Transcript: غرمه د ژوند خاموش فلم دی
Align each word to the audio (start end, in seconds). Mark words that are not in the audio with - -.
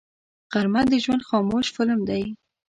غرمه 0.51 0.81
د 0.91 0.93
ژوند 1.03 1.25
خاموش 1.29 1.67
فلم 1.75 1.99
دی 2.09 2.23